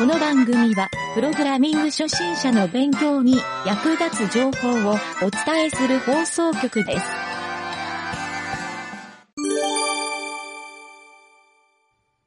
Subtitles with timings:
[0.00, 3.36] この番組は、プログラミング初心者の勉強に
[3.66, 7.04] 役立つ情報をお伝えする放送局です。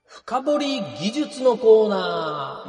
[0.05, 2.63] 深掘り技術のコーナ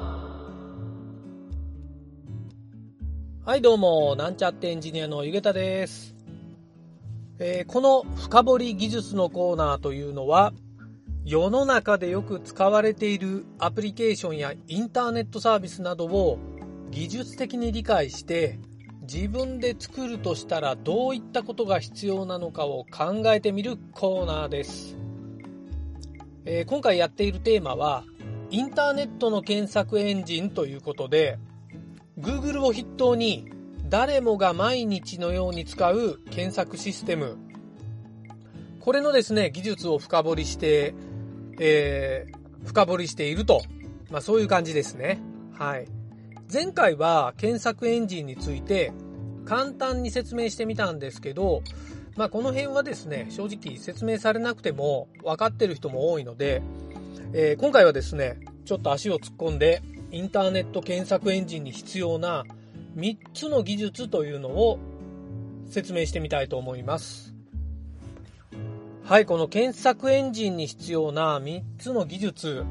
[3.44, 3.46] ー。
[3.46, 6.14] はい、どうも、なんちゃってエンジニアのゆげたです。
[7.38, 10.54] えーこの深掘り技術のコーナーというのは、
[11.26, 16.38] 世の中でよく使われているアプリケーションやインターネットサービスなどを
[16.90, 18.58] 技術的に理解して、
[19.10, 24.98] 自分で作るとしたらどういったことが必要なのかを考えてみるコーナーです。
[26.44, 28.04] えー今回やっているテーマは、
[28.50, 31.38] インターネットの検索エンジンということで、
[32.20, 33.46] Google を筆頭に
[33.88, 37.38] 誰もが毎日のように使う検索システム、
[38.78, 40.94] これのですね、技術を深掘りして、
[41.58, 43.60] えー深掘りしていると、
[44.10, 45.20] まあそういう感じですね。
[45.52, 45.86] はい。
[46.52, 48.92] 前回は検索エンジンについて
[49.44, 51.62] 簡単に説明してみたんですけど、
[52.16, 56.62] まあこの辺はですね、正直説明されなくても分かってる人も多いので、
[57.32, 62.44] えー今回はですね、ちょっと足を突っ込んで、インターネット検索エンジンに必要な
[62.96, 64.78] 3つの技術というのを
[65.68, 67.33] 説明してみたいと思います。
[69.06, 72.64] はい、この検索エンジンに必要な3つの技術。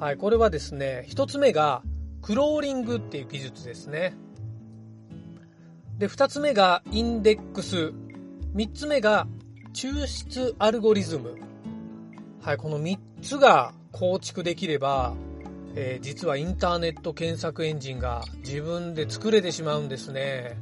[0.00, 1.82] はい、これはですね、1つ目が
[2.22, 4.16] クローリングっていう技術ですね。
[5.98, 7.92] で、2つ目がインデックス。
[8.54, 9.26] 3つ目が
[9.74, 11.34] 抽出アルゴリズム。
[12.40, 15.12] はい、この3つが構築できれば、
[15.74, 20.56] えー実はインターネット検索エンジンが自分で作れてしまうんですね。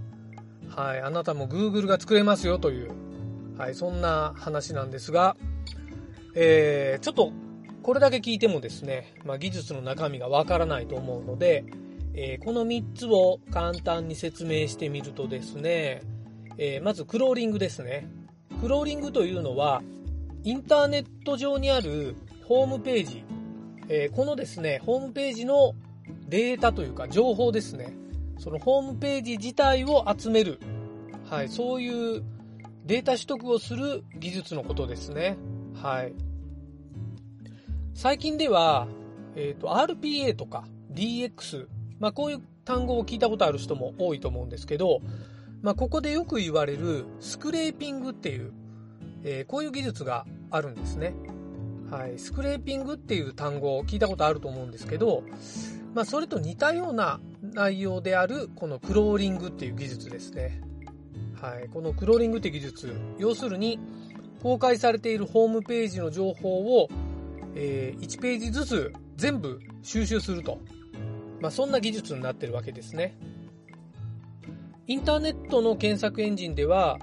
[0.74, 3.05] はい、あなたも Google が作れますよという、
[3.58, 5.36] はい、そんな話なんですが、
[6.34, 7.32] えーちょっと
[7.82, 11.64] これだけ聞いてもですね、まあ、技術の中身がわからないと思うので、
[12.14, 16.02] えーこの3つを簡単に説明してみるとですね、
[16.58, 18.08] えーまずクローリングですね。
[18.60, 19.82] クローリングというのは、
[20.42, 23.24] インターネット上にあるホームページ、
[23.88, 25.72] えーこのですね、ホームページの
[26.28, 27.96] データというか情報ですね、
[28.38, 30.60] そのホームページ自体を集める、
[31.30, 32.22] はい、そういう
[32.86, 35.36] データ取得をする技術のことですね。
[35.74, 36.14] はい。
[37.94, 38.86] 最近では、
[39.34, 41.66] えっ、と、RPA とか DX、
[41.98, 45.00] まあこういう単語を聞いたことある人も多いと思うんですけど、
[45.62, 48.52] まあここでよく言われるスクレーピングっていう、
[49.24, 51.12] えーこういう技術があるんですね。
[51.90, 52.20] はい。
[52.20, 55.24] スクレーピングっていう単語を聞いたことあると思うんですけど、
[55.92, 60.60] まあそれと似たような内容であるこのクローリングっていう技術ですね。
[61.40, 61.68] はい。
[61.68, 63.78] このクローリングって技術、要するに
[64.42, 66.88] 公開されているホームページの情報を、
[67.54, 70.58] えー1ページずつ全部収集すると。
[71.40, 73.16] まあそんな技術になってるわけですね。
[74.86, 76.98] インターネットの検索エンジンでは、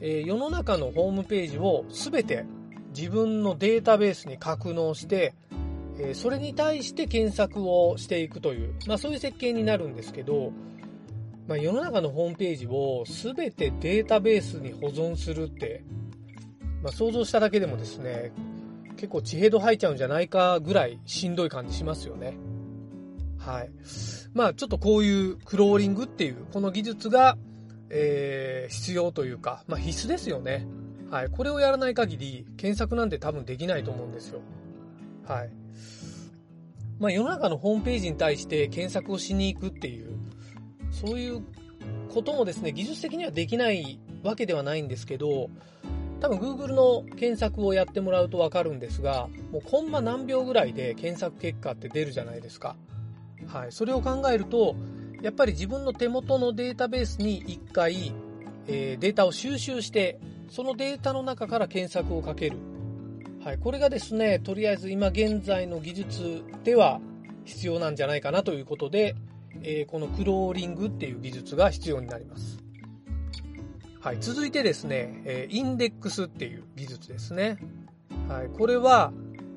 [0.00, 2.44] えー世の中のホームページを全て
[2.96, 5.34] 自分のデータベースに格納して、
[5.98, 10.52] えーそれに対して検索をしていくという、まあそういう設計になるんですけど、
[11.46, 15.84] まあ世の中のホームページを全てデータベースに保存するって、
[16.82, 18.32] まあ想像しただけでもですね、
[18.96, 22.36] 結構地平度吐いちゃうんじゃないかぐらいしんどい感じしますよね。
[23.38, 23.70] はい。
[24.32, 27.36] まあちょっとこういうクローリングっていうこの技術が、
[27.90, 30.66] えー必要というか、まあ必須ですよね。
[31.10, 31.28] はい。
[31.28, 34.40] これをやらない限り検索なんて多分できないと思うんですよ。
[35.26, 35.50] はい。
[36.98, 40.16] まあ世の中のホームページに対して検索をしに行くっていう、
[41.04, 41.42] そういう
[42.12, 45.50] こともですね、技術的にはできないわけではないんですけど、
[46.20, 52.76] 多分 Google の検索をやってもらうとわかるんですが、もうコンマ何秒ぐらいで検索結果って出るじゃないですか。
[53.46, 53.72] はい。
[53.72, 54.74] それを考えると、
[55.20, 58.12] やっぱり自分の手元のデータベースに一回、
[58.66, 60.18] えーデータを収集して、
[60.48, 62.56] そのデータの中から検索をかける。
[63.44, 63.58] はい。
[63.58, 67.00] これがですね、とりあえず今現在の技術では
[67.44, 69.16] 必要なんじゃないかなということで、
[69.62, 72.58] えーこのクローリングっていう技術が必要になります。
[74.00, 74.18] はい。
[74.20, 77.58] 続いてですね、えインデックスっていう技術ですね。
[78.28, 78.48] はい。
[78.48, 79.12] これは、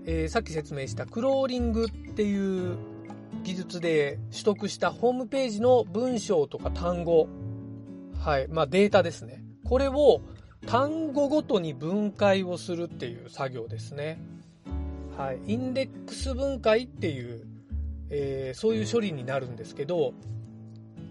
[0.05, 2.77] えーさっき説明したクローリングっていう
[3.43, 7.27] 技術で取得したホームページの文章とか単語、
[8.19, 8.47] はい。
[8.47, 9.43] まあデータですね。
[9.65, 10.21] これを
[10.65, 14.19] 単語ごとに分解をするっていう作業ですね。
[15.17, 15.39] はい。
[15.45, 17.45] インデックス分解っていう、
[18.09, 20.13] えーそういう処理になるんですけど、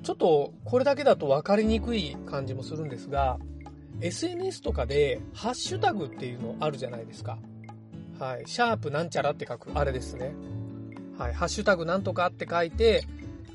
[0.03, 3.39] ちょっとこれだけだと分かりにくい感じもするんですが、
[4.01, 7.39] SNS とかでハッシュタグっていうのあるじゃないですか。
[8.19, 8.45] はい。
[8.47, 10.35] シャープなんちゃらって書く、あれですね。
[11.19, 13.05] はい、ハッシュタグなんとかって書いて、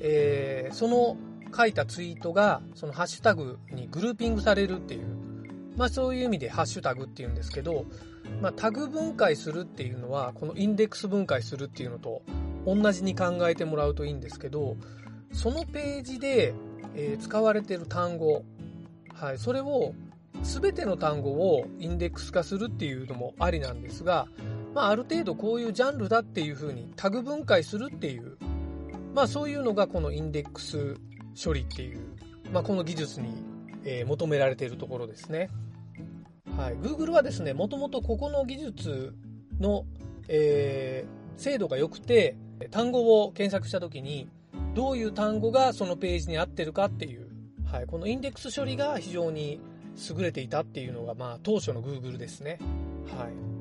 [0.00, 1.16] えー、その
[1.56, 5.06] 書いたツイートが、そのハッシュタグにグルーピングされるっていう、
[5.76, 7.86] まあそういう意味でハッシュタグっていうんですけど、
[8.40, 12.22] まあタグ分解するっていうのは、このインデックス分解するっていうのと
[12.66, 14.76] 同じに考えてもらうといいんですけど、
[15.32, 16.54] そのページで、
[16.94, 18.44] えー、使われている単語、
[19.14, 19.94] はい、それを
[20.42, 24.26] 全ての単語をインデックス化するっていうのもありなんですが、
[24.74, 28.36] まあ、ある程度こういうジャンルだっていうふうにタグ分解するっていう、
[29.14, 30.96] まあ、そういうのがこのインデックス
[31.42, 32.00] 処理っていう、
[32.52, 33.44] まあ、この技術に、
[33.84, 35.50] えー、求められているところですね。
[36.56, 39.14] はい、Google はですね、もともとここの技術
[39.58, 39.84] の、
[40.28, 42.36] えー、精度が良くて、
[42.70, 44.28] 単語を検索した時に、
[44.74, 47.28] どういう単語がそのページに合ってるかっていう、
[47.70, 49.60] はい、このインデックス処理が非常に
[50.10, 52.58] 優れていたっていうのが、まあ、当初の Google ですね。
[53.16, 53.52] はい。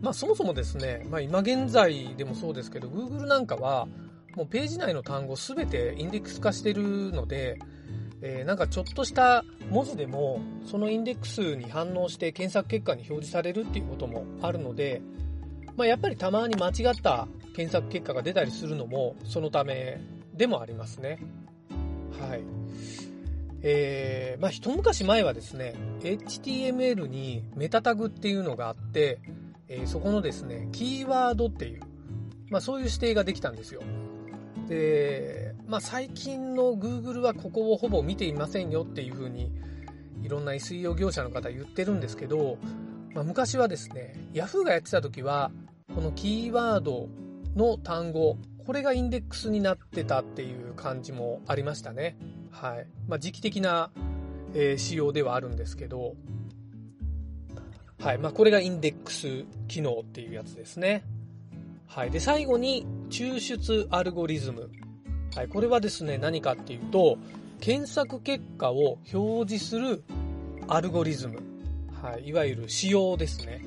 [0.00, 3.86] まあ、そもそもですね、まあ、今現在でもそうですけど、Google なんかは、
[4.34, 7.58] もうページ内の単語すべてインデックス化してるので、
[8.22, 15.02] えー、なんかちょっとした文字でも、そのインデックスに反応して検索結果に表示されるっていうこともあるので、
[15.76, 20.00] まあ、やっぱりたまに間違った検索結果が出たりするのも、そのため
[20.34, 21.18] でもありますね。
[22.20, 22.42] はい。
[23.62, 29.20] えー、まあ、一昔前はですね、HTML にメタタグっていうのがあって、
[29.68, 31.80] えー、そこのですね、キーワードっていう、
[32.50, 33.82] まあ、そういう指定ができたんですよ。
[34.68, 39.52] で、まあ、最近の Google はここをほぼ見ていませんよっていうふうに、
[40.22, 42.58] いろんな SEO 業者の方言ってるんですけど、
[43.14, 45.52] まあ、昔はですね、Yahoo がやってた時は、
[45.94, 47.08] このキーワード
[47.54, 52.16] の単語、これがインデックスになってたっていう感じもありましたね。
[52.50, 52.86] はい。
[53.08, 53.90] まあ、時期的な、
[54.54, 56.14] えー、仕様ではあるんですけど、
[57.98, 58.18] はい。
[58.18, 61.04] まあ、これがインデックス機能っていうやつですね。
[61.86, 62.10] はい。
[62.10, 64.70] で、最後に、抽出アルゴリズム。
[65.36, 65.48] はい。
[65.48, 67.18] これはですね、何かっていうと、
[67.60, 70.02] 検索結果を表示する
[70.68, 71.38] アルゴリズム。
[72.02, 72.28] はい。
[72.28, 73.62] いわゆる仕様ですね。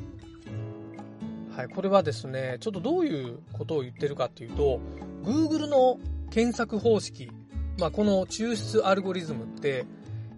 [1.56, 1.70] はい。
[1.70, 4.80] これはですね、ちょっとどういうことを言ってるかっていうと、
[5.24, 6.00] Google の
[6.30, 7.32] 検索方式
[7.78, 9.86] まあ、この抽出アルゴリズムって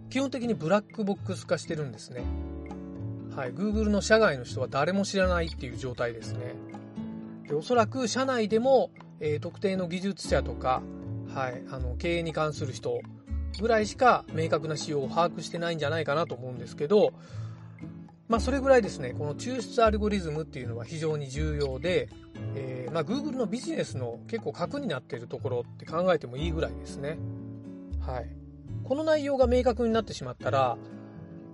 [0.09, 2.23] 基本的にブラックボックス化してるんですね。
[3.35, 6.55] はい、Google の社外の人は誰も知らないっていう状態ですね。
[7.47, 8.89] でおそらく社内でも、
[9.19, 10.81] えー、特定の技術者とか、
[11.33, 12.99] はい、あの経営に関する人
[13.61, 17.13] ぐらいしか明確な仕様を把握してないんじゃないかなと思うんですけど、
[18.27, 22.09] まあ、それぐらいですね、この抽出アルゴリズムっていうのは非常に重要で、
[22.55, 27.17] えー、まあ、Google のビジネスの結構核になっているところって考えてもいいぐらいですね。
[28.05, 28.29] はい。
[28.83, 30.77] この内容が明確になってしまったら、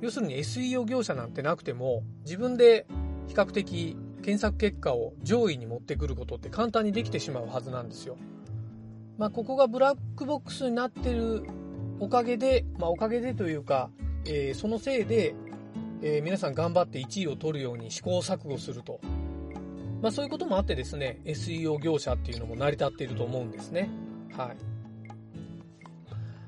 [0.02, 2.88] 要するに SEO 業者なんてなくても、自分で
[3.28, 8.18] 比較的検索結果を上位に持ってくることって簡単にできてしまうはずなんですよ。
[9.18, 11.44] まあ、ここがブラックボックスになってる
[12.00, 13.92] おかげで、まあ、おかげでというか、
[14.26, 15.36] えー、そのせいで
[16.06, 19.00] えー、皆さん頑張って1位を取るように試行錯誤すると。
[20.02, 23.90] まあそういうこともあってですね、SEO 業者っていうのも成り立っていると思うんですね。
[24.36, 24.58] はい。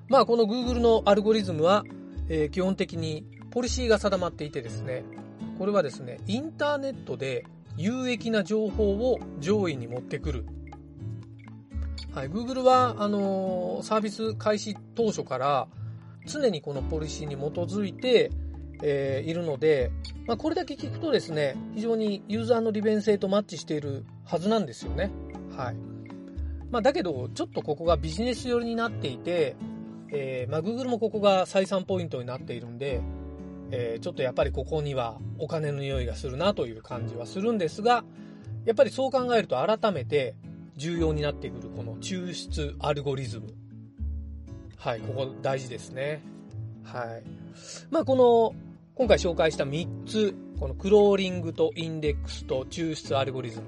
[0.09, 1.85] まあこの Google のアルゴリズムは、
[2.27, 5.05] えー、基本的にポリシーが定まっていてですね、
[5.57, 7.45] これはですね、インターネットで
[7.77, 10.45] 有益な情報を上位に持ってくる。
[12.11, 15.69] はい、Google は、あのー、サービス開始当初から
[16.25, 18.31] 常にこのポリシーに基づいて、
[18.81, 19.91] えー、いるので、
[20.27, 25.11] まあ、これだけ聞くとですね、非常にユーザーの利便性とマッチしているはずなんですよね。
[25.55, 25.75] はい。
[26.71, 29.55] まあ、だけど、ちょっとここがビジネス寄りになっていて、
[30.11, 33.01] えー、まあ、Google もここが採算ポイントになっているんで、
[33.71, 38.03] えー、ちょっとやっぱりここにはお金の匂いがするなという感じはするんですが、
[38.65, 40.35] やっぱりそう考えると改めて
[40.75, 43.53] 重要になってくるこの抽出アルゴリズム。
[44.77, 46.21] はい、ここ大事ですね。
[46.83, 47.23] はい。
[47.89, 48.55] まあ、この
[48.95, 53.65] 今回紹介した3つ、このクローリングとインデックスと抽出アルゴリズム。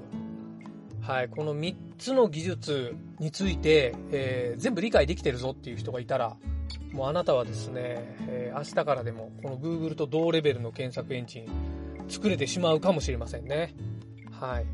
[1.00, 6.36] はい、この3つの技術について、えー、全部理解できてるぞっていう人がいたら、
[6.92, 11.46] もうあなたはですね、えー、明日からでもこの Google と同レベルの検索エンジン
[12.08, 13.74] 作れてしまうかもしれませんね。
[14.30, 14.66] はい。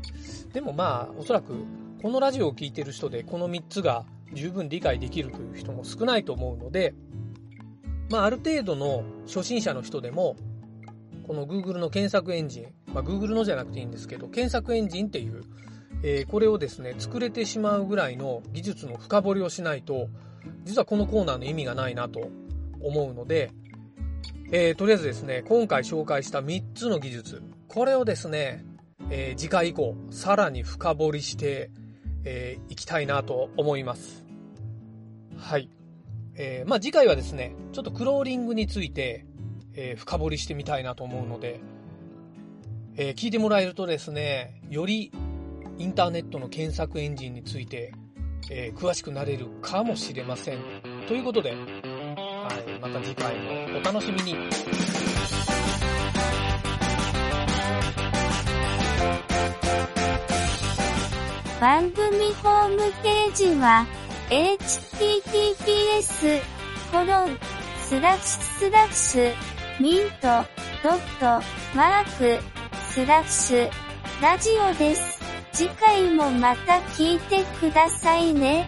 [0.53, 1.53] でもまあ、おそらく
[2.01, 6.93] このラジオを聴いてる人でこの3つが十分理解できるという人も少ないと思うので、
[8.09, 10.35] まあ、ある程度の初心者の人でも、
[11.25, 15.43] この Google の検索エンジン、まあ、Google のじゃなくていいんですけど、検索エンジンっていう、
[16.03, 20.07] えー、これをですね、作れてしまうぐらいの技術の深掘りをしないと、
[20.63, 22.29] 実はこのコーナーの意味がないなと
[22.79, 23.51] 思うので、
[24.51, 28.63] えー、とりあえずですね、今回紹介した3つの技術、これをですね、
[29.09, 31.71] えー、次回以降、さらに深掘りして、
[32.23, 34.25] えー、いきたいなと思います。
[35.37, 35.69] はい。
[36.37, 39.25] えー、まあ次回はですね、ちょっとクローリングについて、
[39.73, 41.59] えー、深掘りしてみたいなと思うので、
[42.97, 45.11] えー、聞いてもらえるとですね、より
[45.77, 47.93] インターネットの検索エンジンについて、
[48.49, 50.59] えー、詳しくなれるかもしれません。
[51.07, 53.35] ということで、はい、また次回
[53.71, 54.35] もお楽しみに。
[61.59, 63.87] 番組ホームページは、
[64.29, 66.01] https
[66.91, 67.37] コロン
[67.79, 69.33] スラッシュス
[69.79, 70.27] ミント
[70.83, 71.25] ドット
[71.75, 72.43] マーク
[72.89, 73.69] スラッシュ
[74.21, 75.19] ラジオです。
[75.51, 78.67] 次回もまた聞いてくださいね。